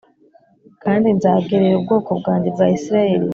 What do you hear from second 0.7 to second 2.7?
Kandi nzagerera ubwoko bwanjye bwa